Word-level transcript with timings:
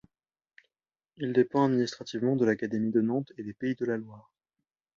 Il 1.17 1.31
dépend 1.31 1.65
administrativement 1.65 2.35
de 2.35 2.43
l'Académie 2.43 2.89
de 2.89 3.01
Nantes 3.01 3.31
et 3.37 3.43
des 3.43 3.53
Pays 3.53 3.75
de 3.75 3.85
la 3.85 3.97
Loire. 3.97 4.33